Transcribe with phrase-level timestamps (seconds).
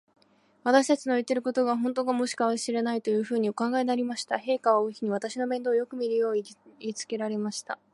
[0.63, 2.35] 私たちの言ってることが、ほんとかもし
[2.73, 4.37] れない、というふうにお考えになりました。
[4.37, 6.41] 陛下は王妃に、私の面倒をよくみるように
[6.79, 7.77] 言いつけられました。